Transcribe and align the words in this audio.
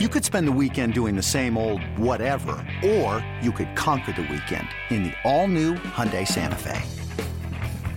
You 0.00 0.08
could 0.08 0.24
spend 0.24 0.48
the 0.48 0.58
weekend 0.60 0.92
doing 0.92 1.14
the 1.14 1.22
same 1.22 1.56
old 1.56 1.80
whatever, 1.96 2.56
or 2.84 3.24
you 3.40 3.52
could 3.52 3.76
conquer 3.76 4.10
the 4.10 4.22
weekend 4.22 4.66
in 4.90 5.04
the 5.04 5.12
all-new 5.22 5.74
Hyundai 5.74 6.26
Santa 6.26 6.56
Fe. 6.56 6.82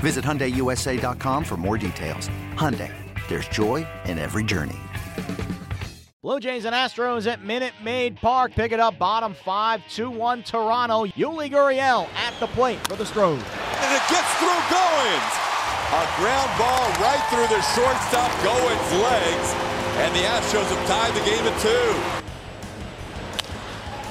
Visit 0.00 0.22
HyundaiUSA.com 0.22 1.42
for 1.42 1.56
more 1.56 1.78
details. 1.78 2.28
Hyundai, 2.52 2.92
there's 3.28 3.48
joy 3.48 3.86
in 4.04 4.18
every 4.18 4.44
journey. 4.44 4.76
Blue 6.20 6.38
Jays 6.38 6.66
and 6.66 6.74
Astros 6.74 7.26
at 7.26 7.42
Minute 7.42 7.72
Maid 7.82 8.16
Park. 8.16 8.52
Pick 8.52 8.72
it 8.72 8.80
up, 8.80 8.98
bottom 8.98 9.32
five, 9.32 9.80
2-1 9.88 10.44
Toronto. 10.44 11.06
Yuli 11.06 11.50
Gurriel 11.50 12.08
at 12.14 12.38
the 12.40 12.46
plate 12.48 12.86
for 12.86 12.96
the 12.96 13.06
Stros. 13.06 13.40
And 13.40 13.94
it 13.96 14.02
gets 14.10 14.34
through 14.36 14.60
Goins. 14.68 15.32
A 15.96 16.04
ground 16.20 16.50
ball 16.58 16.90
right 17.00 17.24
through 17.30 17.48
the 17.56 17.62
shortstop 17.62 18.30
Goins' 18.44 19.02
legs. 19.02 19.75
And 19.96 20.14
the 20.14 20.20
Astros 20.28 20.68
have 20.68 20.86
tied 20.86 21.14
the 21.16 21.24
game 21.24 21.40
at 21.40 21.56
two. 21.64 22.16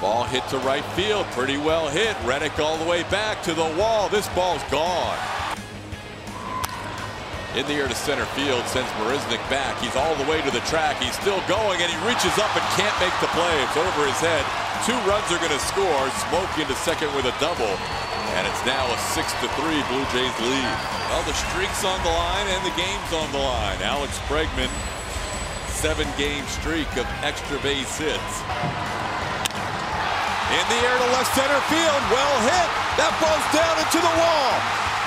Ball 0.00 0.24
hit 0.24 0.46
to 0.48 0.58
right 0.64 0.84
field. 0.96 1.24
Pretty 1.32 1.56
well 1.56 1.88
hit. 1.88 2.16
Reddick 2.24 2.58
all 2.58 2.76
the 2.76 2.88
way 2.88 3.04
back 3.12 3.42
to 3.44 3.52
the 3.52 3.68
wall. 3.76 4.08
This 4.08 4.28
ball's 4.36 4.64
gone. 4.72 5.16
In 7.52 7.68
the 7.68 7.76
air 7.76 7.86
to 7.86 7.94
center 7.94 8.24
field 8.32 8.64
sends 8.66 8.90
Marisnick 8.96 9.44
back. 9.52 9.76
He's 9.78 9.94
all 9.94 10.16
the 10.16 10.24
way 10.24 10.40
to 10.42 10.50
the 10.50 10.64
track. 10.66 10.96
He's 11.00 11.14
still 11.20 11.38
going 11.46 11.80
and 11.80 11.92
he 11.92 11.98
reaches 12.08 12.32
up 12.40 12.50
and 12.56 12.64
can't 12.80 12.96
make 12.98 13.14
the 13.20 13.30
play. 13.36 13.54
It's 13.62 13.76
over 13.76 14.08
his 14.08 14.18
head. 14.24 14.44
Two 14.88 14.96
runs 15.04 15.28
are 15.32 15.38
going 15.38 15.52
to 15.52 15.64
score. 15.68 16.04
Smoak 16.28 16.50
into 16.60 16.74
second 16.80 17.12
with 17.12 17.28
a 17.28 17.34
double. 17.38 17.76
And 18.40 18.48
it's 18.48 18.64
now 18.66 18.88
a 18.88 18.98
6 19.12 19.20
to 19.20 19.46
3 19.52 19.68
Blue 19.92 20.04
Jays 20.16 20.36
lead. 20.48 20.74
Well, 21.12 21.22
the 21.28 21.36
streak's 21.48 21.84
on 21.84 22.00
the 22.02 22.10
line 22.10 22.48
and 22.50 22.60
the 22.66 22.74
game's 22.74 23.12
on 23.12 23.30
the 23.30 23.38
line. 23.38 23.78
Alex 23.84 24.18
Bregman 24.26 24.72
seven 25.84 26.08
game 26.16 26.40
streak 26.48 26.88
of 26.96 27.04
extra 27.20 27.60
base 27.60 28.00
hits. 28.00 28.34
In 30.48 30.64
the 30.72 30.80
air 30.80 30.96
to 30.96 31.08
left 31.12 31.28
center 31.36 31.60
field, 31.68 32.02
well 32.08 32.36
hit. 32.40 32.68
That 32.96 33.12
ball's 33.20 33.44
down 33.52 33.76
into 33.76 34.00
the 34.00 34.14
wall. 34.16 34.52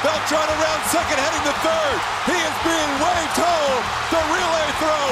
Beltran 0.06 0.46
around 0.46 0.82
second, 0.94 1.18
heading 1.18 1.46
to 1.50 1.56
third. 1.66 1.98
He 2.30 2.38
is 2.38 2.58
being 2.62 2.94
waved 3.02 3.38
home. 3.42 3.82
The 4.14 4.22
relay 4.22 4.70
throw 4.78 5.06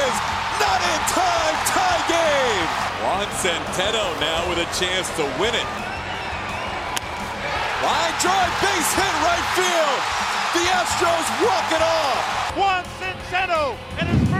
is 0.00 0.14
not 0.56 0.80
in 0.80 1.00
time. 1.12 1.56
Tie 1.68 2.02
game. 2.08 2.68
Juan 3.04 3.28
Centeno 3.36 4.16
now 4.16 4.48
with 4.48 4.64
a 4.64 4.68
chance 4.80 5.12
to 5.20 5.28
win 5.36 5.52
it. 5.52 5.68
Line 7.84 8.16
drive, 8.16 8.52
base 8.64 8.92
hit 8.96 9.14
right 9.28 9.48
field. 9.60 10.00
The 10.56 10.64
Astros 10.72 11.28
walk 11.44 11.68
it 11.68 11.84
off. 11.84 12.24
Juan 12.56 12.84
Centeno 12.96 13.76
and 14.00 14.08
his 14.08 14.31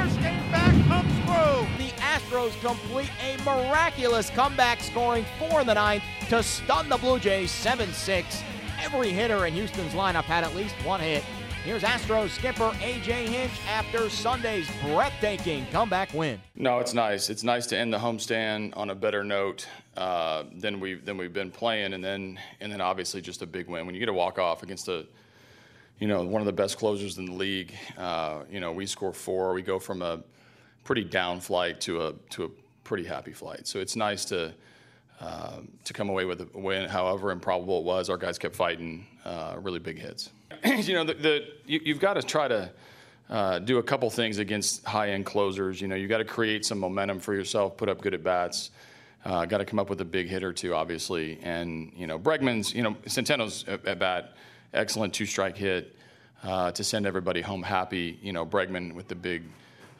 first 0.72 2.32
Astros 2.32 2.60
complete 2.60 3.10
a 3.22 3.36
miraculous 3.42 4.30
comeback, 4.30 4.80
scoring 4.80 5.24
four 5.38 5.60
in 5.60 5.66
the 5.66 5.74
ninth 5.74 6.02
to 6.28 6.42
stun 6.42 6.88
the 6.88 6.96
Blue 6.96 7.18
Jays 7.18 7.50
7 7.50 7.92
6. 7.92 8.42
Every 8.80 9.10
hitter 9.10 9.46
in 9.46 9.54
Houston's 9.54 9.92
lineup 9.92 10.24
had 10.24 10.44
at 10.44 10.54
least 10.54 10.74
one 10.84 11.00
hit. 11.00 11.24
Here's 11.64 11.82
Astros 11.82 12.30
skipper 12.30 12.70
AJ 12.80 13.28
Hinch 13.28 13.52
after 13.68 14.10
Sunday's 14.10 14.68
breathtaking 14.82 15.66
comeback 15.70 16.12
win. 16.12 16.40
No, 16.56 16.80
it's 16.80 16.92
nice. 16.92 17.30
It's 17.30 17.44
nice 17.44 17.66
to 17.68 17.78
end 17.78 17.92
the 17.92 17.98
homestand 17.98 18.76
on 18.76 18.90
a 18.90 18.94
better 18.94 19.22
note 19.22 19.66
uh, 19.96 20.44
than 20.56 20.80
we've 20.80 21.04
than 21.04 21.16
we've 21.16 21.32
been 21.32 21.52
playing, 21.52 21.92
and 21.94 22.02
then 22.02 22.38
and 22.60 22.72
then 22.72 22.80
obviously 22.80 23.20
just 23.20 23.42
a 23.42 23.46
big 23.46 23.68
win. 23.68 23.86
When 23.86 23.94
you 23.94 24.00
get 24.00 24.08
a 24.08 24.12
walk 24.12 24.38
off 24.38 24.62
against 24.62 24.88
a 24.88 25.06
you 26.00 26.08
know 26.08 26.24
one 26.24 26.42
of 26.42 26.46
the 26.46 26.52
best 26.52 26.78
closers 26.78 27.18
in 27.18 27.26
the 27.26 27.32
league, 27.32 27.72
uh, 27.96 28.42
you 28.50 28.58
know 28.58 28.72
we 28.72 28.86
score 28.86 29.12
four. 29.12 29.54
We 29.54 29.62
go 29.62 29.78
from 29.78 30.02
a 30.02 30.22
pretty 30.84 31.04
down 31.04 31.40
flight 31.40 31.80
to 31.82 32.06
a 32.06 32.12
to 32.30 32.44
a 32.44 32.48
pretty 32.84 33.04
happy 33.04 33.32
flight. 33.32 33.66
So 33.66 33.80
it's 33.80 33.96
nice 33.96 34.24
to 34.26 34.52
um, 35.20 35.68
to 35.84 35.92
come 35.92 36.08
away 36.08 36.24
with 36.24 36.40
a 36.40 36.58
win, 36.58 36.88
however 36.88 37.30
improbable 37.30 37.78
it 37.78 37.84
was. 37.84 38.10
Our 38.10 38.16
guys 38.16 38.38
kept 38.38 38.56
fighting 38.56 39.06
uh, 39.24 39.56
really 39.60 39.78
big 39.78 39.98
hits. 39.98 40.30
you 40.64 40.94
know, 40.94 41.04
the, 41.04 41.14
the 41.14 41.46
you, 41.64 41.94
have 41.94 42.00
got 42.00 42.14
to 42.14 42.22
try 42.22 42.48
to 42.48 42.70
uh, 43.30 43.60
do 43.60 43.78
a 43.78 43.82
couple 43.82 44.10
things 44.10 44.38
against 44.38 44.84
high-end 44.84 45.24
closers. 45.24 45.80
You 45.80 45.86
know, 45.86 45.94
you 45.94 46.08
got 46.08 46.18
to 46.18 46.24
create 46.24 46.64
some 46.64 46.78
momentum 46.78 47.20
for 47.20 47.34
yourself, 47.34 47.76
put 47.76 47.88
up 47.88 48.00
good 48.00 48.14
at 48.14 48.24
bats. 48.24 48.70
Uh, 49.24 49.44
got 49.44 49.58
to 49.58 49.64
come 49.64 49.78
up 49.78 49.88
with 49.88 50.00
a 50.00 50.04
big 50.04 50.26
hit 50.26 50.42
or 50.42 50.52
two, 50.52 50.74
obviously. 50.74 51.38
And 51.42 51.92
you 51.94 52.08
know, 52.08 52.18
Bregman's, 52.18 52.74
you 52.74 52.82
know, 52.82 52.96
Centeno's 53.06 53.64
at 53.68 53.98
bat, 54.00 54.34
excellent 54.74 55.14
two-strike 55.14 55.56
hit 55.56 55.94
uh, 56.42 56.72
to 56.72 56.82
send 56.82 57.06
everybody 57.06 57.40
home 57.40 57.62
happy. 57.62 58.18
You 58.22 58.32
know, 58.32 58.44
Bregman 58.44 58.92
with 58.94 59.06
the 59.06 59.14
big 59.14 59.44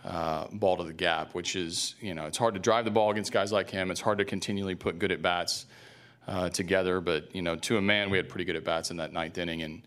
uh, 0.05 0.47
ball 0.53 0.77
to 0.77 0.85
the 0.85 0.93
gap, 0.93 1.35
which 1.35 1.55
is, 1.57 1.95
you 2.01 2.15
know, 2.15 2.27
it's 2.27 2.39
hard 2.39 2.55
to 2.55 2.61
drive 2.61 2.85
the 2.85 2.91
ball 2.91 3.11
against 3.11 3.33
guys 3.33 3.53
like 3.53 3.71
him. 3.71 3.91
It's 3.91 4.01
hard 4.01 4.19
to 4.19 4.25
continually 4.25 4.75
put 4.75 4.99
good 4.99 5.13
at 5.13 5.23
bats 5.23 5.67
uh, 6.27 6.49
together. 6.49 7.01
But, 7.01 7.35
you 7.35 7.43
know, 7.43 7.57
to 7.57 7.77
a 7.77 7.83
man, 7.83 8.11
we 8.11 8.17
had 8.17 8.29
pretty 8.29 8.45
good 8.45 8.57
at 8.57 8.65
bats 8.65 8.91
in 8.91 8.97
that 8.99 9.13
ninth 9.13 9.39
inning, 9.39 9.63
and 9.63 9.83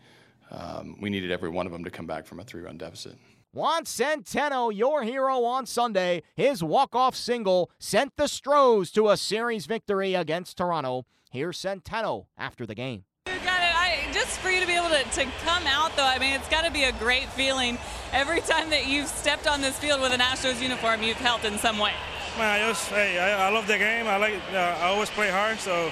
um, 0.52 0.98
we 1.02 1.10
needed 1.10 1.32
every 1.32 1.50
one 1.50 1.66
of 1.66 1.72
them 1.72 1.84
to 1.84 1.90
come 1.90 2.06
back 2.08 2.26
from 2.26 2.40
a 2.40 2.44
three 2.44 2.62
run 2.62 2.78
deficit. 2.78 3.18
Juan 3.52 3.86
Centeno, 3.86 4.76
your 4.76 5.04
hero 5.04 5.46
on 5.46 5.66
Sunday. 5.66 6.24
His 6.36 6.62
walk-off 6.62 7.16
single 7.16 7.72
sent 7.80 8.18
the 8.18 8.28
Stros 8.28 8.92
to 8.92 9.10
a 9.10 9.16
series 9.16 9.66
victory 9.66 10.14
against 10.14 10.58
Toronto. 10.58 11.06
Here's 11.32 11.58
Centeno 11.58 12.26
after 12.38 12.66
the 12.66 12.76
game 12.76 13.06
You 13.28 13.34
got 13.46 13.62
it. 13.62 14.14
just 14.14 14.40
for 14.40 14.50
you 14.50 14.60
to 14.60 14.68
be 14.68 14.74
able 14.74 14.90
to, 14.90 15.04
to 15.04 15.26
come 15.44 15.66
out, 15.68 15.96
though, 15.96 16.04
I 16.04 16.20
mean, 16.20 16.34
it's 16.34 16.50
got 16.50 16.66
to 16.66 16.72
be 16.72 16.84
a 16.84 16.92
great 16.94 17.30
feeling. 17.30 17.78
Every 18.16 18.40
time 18.40 18.70
that 18.70 18.88
you've 18.88 19.10
stepped 19.10 19.46
on 19.46 19.60
this 19.60 19.78
field 19.78 20.00
with 20.00 20.14
an 20.14 20.22
Astros 20.22 20.62
uniform, 20.62 21.04
you've 21.04 21.18
helped 21.18 21.44
in 21.44 21.58
some 21.58 21.78
way. 21.78 21.92
Man, 22.38 22.48
I 22.48 22.70
just, 22.70 22.88
hey, 22.88 23.20
I, 23.20 23.48
I 23.48 23.50
love 23.50 23.68
the 23.68 23.78
game. 23.78 24.08
I 24.08 24.16
like, 24.16 24.36
uh, 24.54 24.56
I 24.56 24.88
always 24.88 25.10
play 25.10 25.30
hard, 25.30 25.60
so 25.60 25.92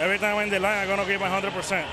every 0.00 0.18
time 0.18 0.38
I'm 0.38 0.42
in 0.42 0.50
the 0.50 0.58
line, 0.58 0.78
I'm 0.78 0.88
gonna 0.88 1.06
give 1.06 1.20
my 1.20 1.28
100%. 1.28 1.84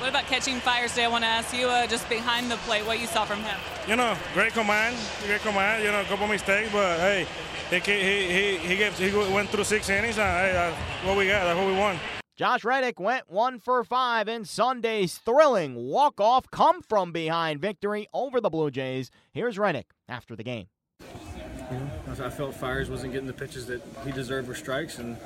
What 0.00 0.10
about 0.10 0.24
catching 0.24 0.56
Fiers 0.56 0.90
today? 0.90 1.04
I 1.04 1.08
want 1.08 1.22
to 1.22 1.28
ask 1.28 1.56
you, 1.56 1.68
uh, 1.68 1.86
just 1.86 2.08
behind 2.08 2.50
the 2.50 2.56
plate, 2.66 2.84
what 2.84 2.98
you 2.98 3.06
saw 3.06 3.24
from 3.24 3.44
him. 3.44 3.56
You 3.86 3.94
know, 3.94 4.16
great 4.34 4.54
command, 4.54 4.96
great 5.24 5.40
command. 5.42 5.84
You 5.84 5.92
know, 5.92 6.00
a 6.00 6.04
couple 6.04 6.26
mistakes, 6.26 6.72
but 6.72 6.98
hey, 6.98 7.28
he 7.70 7.78
he 7.78 8.32
he 8.32 8.56
he, 8.58 8.76
gave, 8.76 8.98
he 8.98 9.32
went 9.32 9.50
through 9.50 9.64
six 9.64 9.88
innings, 9.88 10.18
and 10.18 10.26
hey, 10.26 10.52
that's 10.52 10.76
what 11.06 11.16
we 11.16 11.28
got. 11.28 11.44
That's 11.44 11.56
what 11.56 11.66
we 11.68 11.74
won. 11.74 11.96
Josh 12.38 12.62
Reddick 12.62 13.00
went 13.00 13.28
one 13.28 13.58
for 13.58 13.82
five 13.82 14.28
in 14.28 14.44
Sunday's 14.44 15.18
thrilling 15.18 15.74
walk-off 15.74 16.48
come 16.52 16.82
from 16.82 17.10
behind 17.10 17.60
victory 17.60 18.06
over 18.14 18.40
the 18.40 18.48
Blue 18.48 18.70
Jays. 18.70 19.10
Here's 19.32 19.58
Reddick 19.58 19.90
after 20.08 20.36
the 20.36 20.44
game. 20.44 20.68
I 21.00 22.30
felt 22.30 22.54
Fiers 22.54 22.88
wasn't 22.88 23.12
getting 23.12 23.26
the 23.26 23.32
pitches 23.32 23.66
that 23.66 23.82
he 24.04 24.12
deserved 24.12 24.46
for 24.46 24.54
strikes, 24.54 24.98
and 24.98 25.16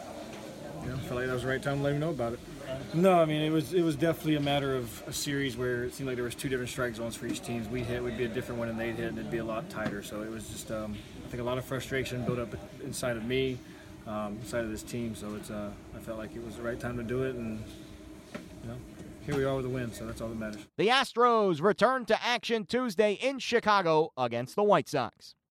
you 0.83 0.89
know, 0.89 0.97
felt 0.97 1.17
like 1.17 1.27
that 1.27 1.35
was 1.35 1.43
the 1.43 1.49
right 1.51 1.63
time 1.63 1.77
to 1.79 1.83
let 1.83 1.93
him 1.93 2.01
know 2.01 2.11
about 2.11 2.33
it. 2.33 2.41
No, 2.95 3.21
I 3.21 3.27
mean 3.27 3.43
it 3.43 3.51
was 3.51 3.75
it 3.75 3.83
was 3.83 3.95
definitely 3.95 4.37
a 4.37 4.41
matter 4.41 4.75
of 4.75 5.03
a 5.07 5.13
series 5.13 5.55
where 5.55 5.85
it 5.85 5.93
seemed 5.93 6.07
like 6.07 6.17
there 6.17 6.25
was 6.25 6.35
two 6.35 6.49
different 6.49 6.71
strike 6.71 6.95
zones 6.95 7.15
for 7.15 7.27
each 7.27 7.43
team. 7.43 7.71
We 7.71 7.83
hit 7.83 8.03
would 8.03 8.17
be 8.17 8.25
a 8.25 8.29
different 8.29 8.59
one, 8.59 8.71
and 8.71 8.81
they'd 8.81 8.95
hit, 8.95 9.11
and 9.11 9.19
it'd 9.19 9.31
be 9.31 9.37
a 9.37 9.45
lot 9.45 9.69
tighter. 9.69 10.03
So 10.03 10.23
it 10.23 10.31
was 10.31 10.49
just 10.49 10.71
um, 10.71 10.97
I 11.27 11.29
think 11.29 11.43
a 11.43 11.45
lot 11.45 11.59
of 11.59 11.67
frustration 11.67 12.25
built 12.25 12.39
up 12.39 12.55
inside 12.83 13.19
of 13.19 13.27
me 13.27 13.59
um, 14.07 14.39
side 14.45 14.65
of 14.65 14.71
this 14.71 14.83
team. 14.83 15.15
So 15.15 15.35
it's 15.35 15.51
uh, 15.51 15.71
I 15.97 15.99
felt 16.01 16.19
like 16.19 16.35
it 16.35 16.45
was 16.45 16.57
the 16.57 16.63
right 16.63 16.79
time 16.79 16.97
to 16.97 17.03
do 17.03 17.23
it, 17.23 17.35
and 17.35 17.63
you 18.63 18.69
know, 18.69 18.77
here 19.27 19.37
we 19.37 19.45
are 19.45 19.57
with 19.57 19.67
a 19.67 19.69
win. 19.69 19.93
So 19.93 20.07
that's 20.07 20.21
all 20.21 20.29
that 20.29 20.39
matters. 20.39 20.63
The 20.77 20.89
Astros 20.89 21.63
return 21.63 22.05
to 22.07 22.25
action 22.25 22.67
Tuesday 22.67 23.15
in 23.15 23.39
Chicago 23.39 24.13
against 24.17 24.57
the 24.57 24.63
White 24.63 24.89
Sox. 24.89 25.35